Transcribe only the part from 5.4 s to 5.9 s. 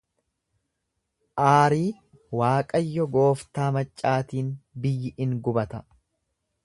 gubata.